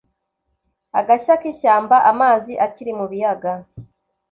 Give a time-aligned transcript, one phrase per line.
[0.99, 3.53] agashya k'ishyamba, amazi akiri mu biyaga